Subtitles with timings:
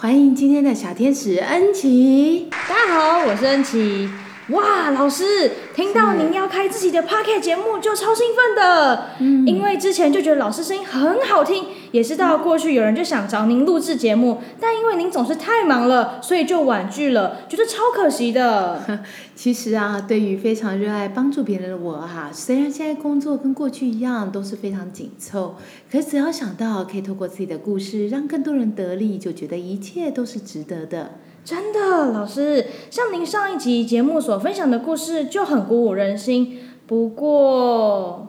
[0.00, 2.46] 欢迎今天的小天使恩琪。
[2.68, 4.08] 大家好，我是恩琪。
[4.50, 9.08] 哇，老师，听到您要开自己的 p o c k e t 节目就超兴奋的。
[9.18, 19.00] 嗯，因为之前就觉得老师声音很好听，也知道过去有人就想找您录制节目，但因为您总是太忙了，所以就婉拒了，觉得超可惜的。
[19.34, 25.54] 其实啊，对于非常热爱帮助别人的我哈，虽然现在工作跟过去一样都是非常紧凑，
[25.90, 31.12] 可只要想到可以透过自己的故事让更多人得利，就觉得一切都是值得的。
[31.44, 36.58] 真的，老师，像您上一集节目所分享的故事就很鼓舞人心。
[36.86, 38.26] 不过，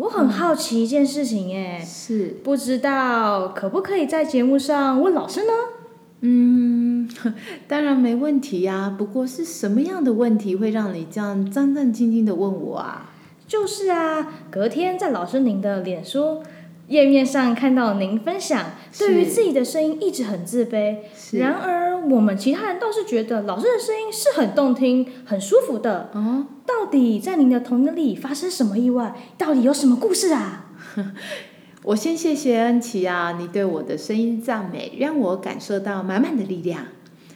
[0.00, 5.52] 我很好奇一件事情，哎，是不知道可不可以在节目上问老师呢？
[6.22, 7.06] 嗯，
[7.68, 8.94] 当然没问题呀。
[8.96, 13.10] 不过是什么样的问题会让你这样战战兢兢的问我啊？
[13.46, 16.42] 就是啊，隔天在老师您的脸书。
[16.90, 20.96] 页面上看到您分享，对于自己的声音一直很自卑。
[21.34, 26.10] 然而，我们其他人倒是觉得老师的声音是很动听、很舒服的。
[26.14, 29.14] 哦，到底在您的童年里发生什么意外？
[29.38, 30.72] 到底有什么故事啊？
[31.84, 36.86] 我先谢谢恩琪啊，你对我的声音赞美，让我感受到满满的力量。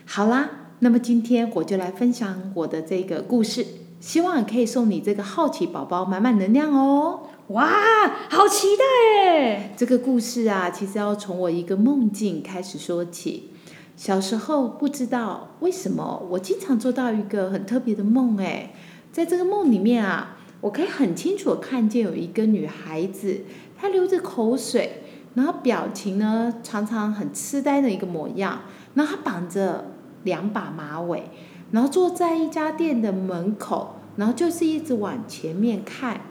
[0.04, 3.64] 好啦，那么今天我就来分享我的这个故事，
[4.00, 7.20] 希望可以送你这个好奇宝宝满满能量哦。
[7.48, 7.68] 哇，
[8.30, 8.84] 好期待
[9.22, 9.74] 哎！
[9.76, 13.50] 这个故事啊，其实要从我一个梦境开始说起。
[13.96, 18.72] 小时候不知道为什么，我经常做到一个很特别的梦哎，
[19.12, 23.42] 在这个梦里面啊，我可以很清楚看见有一个女孩子，
[23.76, 25.02] 她流着口水，
[25.34, 28.62] 然后表情呢常常很痴呆的一个模样，
[28.94, 29.90] 然后她绑着
[30.22, 31.24] 两把马尾，
[31.72, 36.22] 然后坐在一家店的门口，然后就是一直往前面看。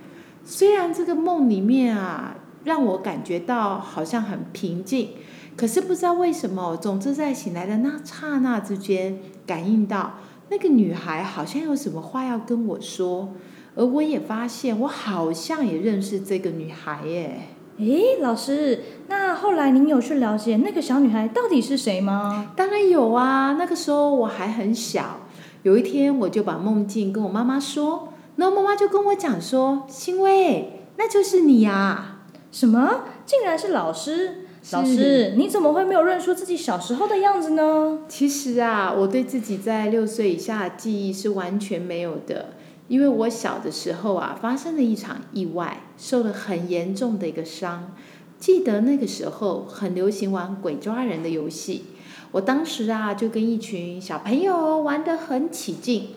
[0.46, 5.10] 虽然这个梦里面啊，让我感觉到好像很平静，
[5.56, 10.16] 可是不知道为什么，总之在醒来的那刹那之间，感应到
[10.50, 13.34] 那个女孩好像有什么话要跟我说，
[13.76, 17.48] 而我也发现我好像也认识这个女孩耶。
[17.78, 22.52] 诶，老师，那后来您有去了解那个小女孩到底是谁吗？
[22.56, 25.22] 当然有啊，那个时候我还很小，
[25.64, 28.10] 有一天我就把梦境跟我妈妈说。
[28.36, 32.22] 然后妈妈就跟我讲说：“欣薇，那就是你呀！
[32.52, 33.06] 什么？
[33.26, 34.46] 竟然是老师？
[34.72, 42.54] 老师，你怎么会没有认出自己小时候的样子呢？”其实啊，我对自己在六岁以下的记忆是完全没有的，
[42.88, 47.94] 因为我小的时候啊，发生了一场意外，受了很严重的一个伤。
[48.40, 51.86] 记得那个时候很流行玩鬼抓人的游戏，
[52.32, 56.10] 我当时啊就跟一群小朋友玩得很起劲，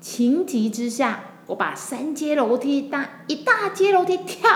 [0.00, 1.24] 情急之下。
[1.46, 4.48] 我把三阶楼梯大一大阶楼梯跳，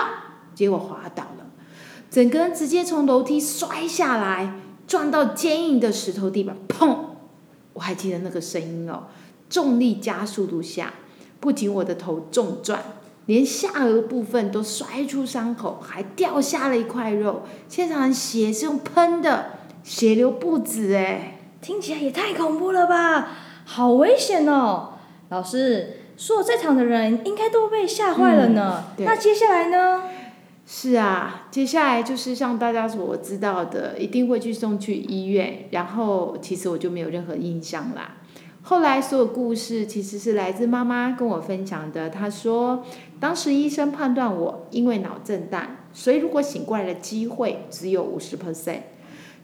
[0.55, 1.45] 结果滑倒了，
[2.09, 4.55] 整个人直接从楼梯摔下来，
[4.87, 6.97] 撞到坚硬的石头地板，砰！
[7.73, 9.03] 我还记得那个声音哦，
[9.49, 10.93] 重力加速度下，
[11.39, 12.81] 不仅我的头重转，
[13.27, 19.51] 连下颚部分都摔出伤口，还掉下了一块肉，现场血是用喷的，
[19.83, 23.29] 血流不止哎，听起来也太恐怖了吧，
[23.65, 24.93] 好危险哦，
[25.29, 25.97] 老师。
[26.19, 28.83] 说在场的人应该都被吓坏了呢。
[28.97, 30.03] 那接下来呢？
[30.65, 35.67] 是啊，接下来就是像大家所知道的，一定会去送去医院。
[35.71, 38.17] 然后其实我就没有任何印象啦。
[38.63, 42.09] 后来所有故事其实是来自妈妈跟我分享的。
[42.09, 42.83] 她说，
[43.21, 48.81] 当时医生判断我因为脑震荡，所以如果醒过来的机会只有五十 percent。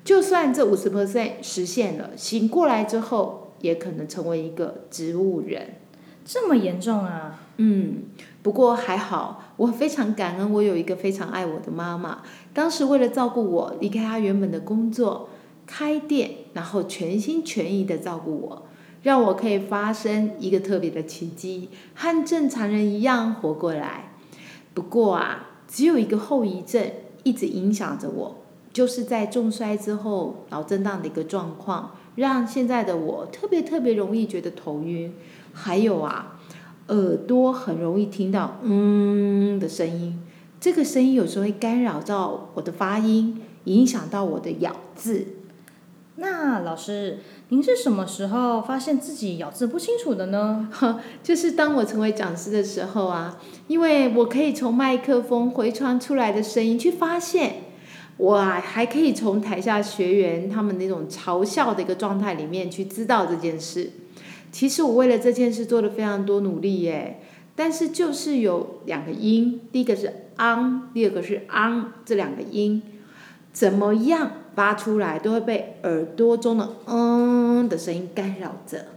[0.03, 5.75] 就算这五十 percent 实现了，醒过来之后也可能成为一个植物人。
[6.25, 7.39] 这么严重啊！
[7.57, 8.05] 嗯，
[8.41, 12.23] 不过还好，我非常感恩，我有一个非常爱我的妈妈。
[12.51, 15.29] 当时为了照顾我，离开她原本的工作，
[15.67, 18.63] 开店，然后全心全意的照顾我，
[19.03, 24.13] 让我可以发生一个特别的奇迹，和正常人一样活过来。
[24.73, 26.83] 不过啊，只有一个后遗症
[27.21, 28.37] 一直影响着我，
[28.73, 35.13] 就是在重摔之后脑震荡的一个状况，让现在的我特别特别容易觉得头晕，
[35.53, 36.39] 还有啊，
[36.87, 40.19] 耳朵很容易听到嗯的声音。
[40.59, 45.27] 这个声音有时候会干扰到我的发音，影响到我的咬字。
[46.15, 47.19] 那老师，
[47.49, 50.69] 您是什么时候发现自己咬字不清楚的呢？
[51.21, 53.37] 就是当我成为讲师的时候啊，
[53.67, 57.64] 因为我可以从麦克风回传出来的声音去发现，
[58.17, 63.91] 我啊还可以从台下学员他们那种嘲笑的一个状态里面去知道这件事。
[64.51, 67.19] 其实我为了这件事做了非常多努力耶，
[67.55, 70.21] 但是就是有两个音，第一个是。
[70.37, 72.83] 昂，第二个是昂，这两个音
[73.53, 78.87] 怎么样发出来，都会被耳朵中的嗯的声音干扰着。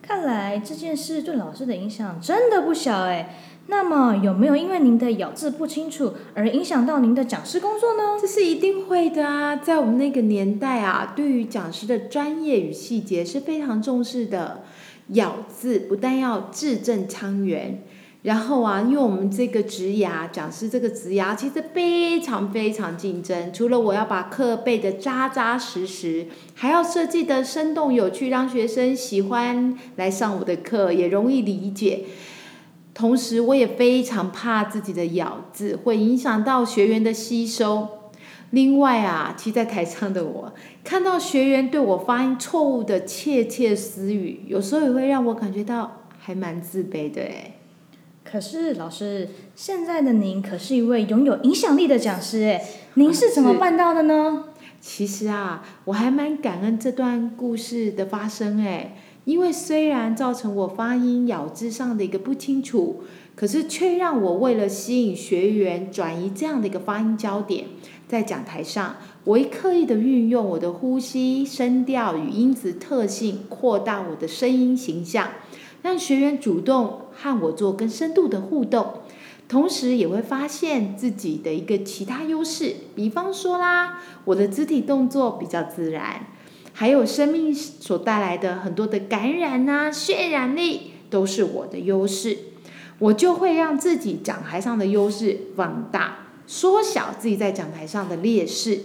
[0.00, 3.36] 看来这件事对老师的影响真的不小哎。
[3.70, 8.18] 那么有没有因为您的咬字不清楚而影响到您的讲师工作呢？
[8.18, 14.62] 这是一定会的啊，在我们那个年代啊，对于讲师的专业与细节是非常重视的。
[15.08, 17.82] 咬字不但要字正腔圆。
[18.22, 23.52] 然后啊，因为我们这个职涯讲师这个职涯其实非常非常竞争。
[23.52, 32.04] 除了我要把课背的扎扎实实，还要设计的生动有趣，让学生喜欢来上我的课，也容易理解。
[32.98, 37.86] 同时，我也非常怕自己的咬字会影响到学员的吸收。
[38.50, 40.52] 另外啊，其实在台上的我
[40.82, 47.54] 看到学员对我发音错误的窃窃私语，有时候也会让我感觉到还蛮自卑的诶
[48.24, 52.60] 可是老师，现在的您可是一位拥有影响力的讲师诶，
[52.94, 54.46] 您是怎么办到的呢？
[54.80, 58.96] 其实啊，我还蛮感恩这段故事的发生哎，
[59.28, 63.02] 因为虽然造成我发音咬字上的一个不清楚，
[63.34, 67.66] 可是却让我为了吸引学员转移这样的一个发音焦点，
[68.08, 75.28] 在讲台上，我会刻意的运用我的呼吸、声调与音质特性，扩大我的声音形象。
[75.82, 78.94] 让学员主动和我做更深度的互动，
[79.46, 86.28] 同时也会发现自己的一个其他优势，比方说啦，我的肢体动作比较自然，
[86.78, 92.38] 还有生命所带来的很多的感染啊、渲染力，都是我的优势。
[93.00, 98.80] 我就会让自己讲台上的优势放大，缩小自己在讲台上的劣势，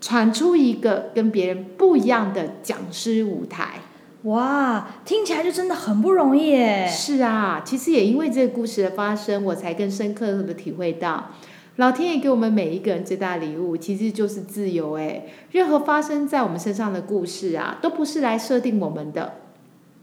[0.00, 3.80] 传出一个跟别人不一样的讲师舞台。
[4.22, 6.86] 哇，听起来就真的很不容易耶！
[6.88, 11.32] 是啊，其实也因为这个故事的发生，我才更深刻的体会到，
[11.76, 15.26] 老天爷给我们每一个人最大的礼物，其实就是自由诶。
[15.52, 19.34] 任何发生在我们身上的故事啊，都不是来设定我们的，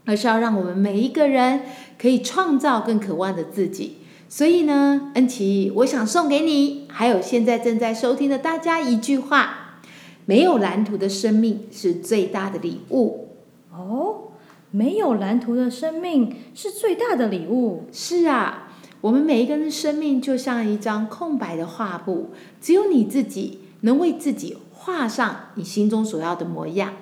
[0.04, 1.62] 而是要让我们每一个人
[1.96, 3.98] 可以创造更渴望的自己。
[4.28, 9.80] 所以呢，恩琪，我想送给你，还有现在正在收听的大家一句话：
[10.26, 13.28] 没有蓝图的生命是最大的礼物。
[13.72, 14.32] 哦，
[14.72, 17.84] 没有蓝图的生命是最大的礼物。
[17.92, 18.69] 是啊，
[19.00, 22.30] 我们每一个人的生命就像一张空白的画布，
[22.60, 26.94] 只有你自己能为自己画上你心中所要的模样，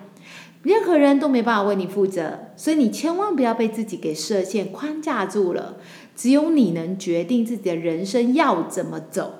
[0.62, 2.38] 任何人都没办法为你负责。
[2.56, 5.76] 所以你千万不要被自己给设限框架住了，
[6.14, 9.34] 只有你能决定自己的人生要怎么走。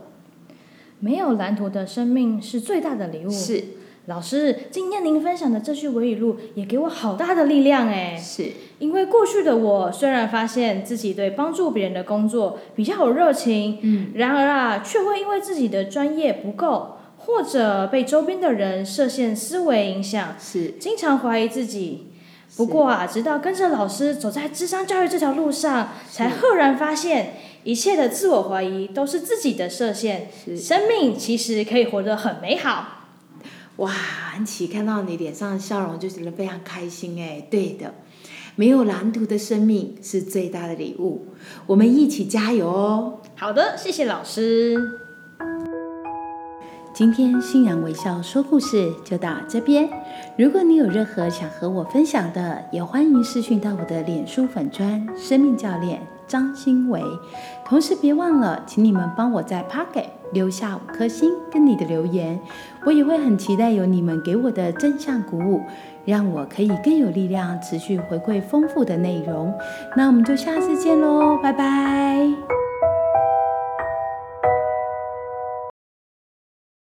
[1.00, 3.30] 没有蓝图的生命是最大的礼物。
[3.30, 3.64] 是。
[4.08, 8.16] 老师，今天您分享的这句维语录也给我好大的力量哎！
[8.16, 22.06] 是，因为过去的我虽然发现自己对帮助别人的工作比较有热情，嗯，然而啊，却会因为自己的专业不够，或者被周边的人设限思维影响，是，经常怀疑自己。
[22.56, 32.94] 不过啊，直到跟着老师走在智商教育这条路上，才赫然发现，一切的自我怀疑都是自己的设限，生命其实可以活得很美好。
[33.78, 33.92] 哇，
[34.34, 37.94] 安琪看到你脸上的笑容就觉得非常开心哎，对的，
[38.56, 41.26] 没有蓝图的生命是最大的礼物，
[41.64, 43.20] 我们一起加油哦！
[43.36, 44.76] 好的，谢谢老师。
[46.92, 49.88] 今天信仰微笑说故事就到这边，
[50.36, 57.00] 如果你有任何想和我分享的，也欢迎私讯到我的脸书粉砖生命教练张新维，
[57.68, 60.06] 同时别忘了，请你们帮我在 Pocket。
[60.30, 62.38] 留下五颗星跟你的留言，
[62.84, 65.62] 我也会很期待有你们给我的正向鼓舞，
[66.04, 69.54] 让我可以更有力量持续回馈丰富的内容。
[69.96, 72.67] 那我们就下次见喽，拜拜。